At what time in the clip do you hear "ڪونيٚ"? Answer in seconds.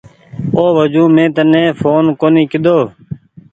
2.21-2.49